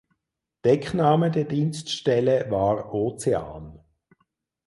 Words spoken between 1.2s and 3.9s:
der Dienststelle war "Ozean".